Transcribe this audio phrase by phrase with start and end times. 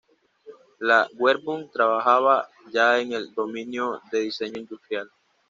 [0.79, 5.11] La Werkbund trabajaba ya en el dominio de diseño industrial.